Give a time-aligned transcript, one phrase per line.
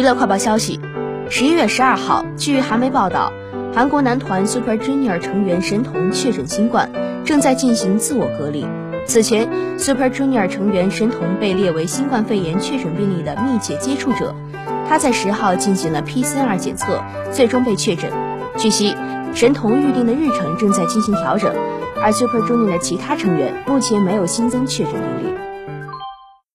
[0.00, 0.80] 娱乐快报消息
[1.28, 3.34] 十一月十二号据韩媒报道
[3.74, 6.90] 韩国男团 super junior 成员神童确诊新冠
[7.26, 8.66] 正在进行自我隔离。
[9.04, 9.46] 此前
[9.78, 14.34] super junior 成员神童被列为新冠肺炎确诊病例的密切接触者
[14.88, 18.10] 他在十号进行了 pcr 检测最终被确诊。
[18.56, 18.96] 据悉
[19.34, 21.54] 神童预定的日程正在进行调整
[22.02, 25.49] 而 super junior 的其他成员目前没有新增确诊病例。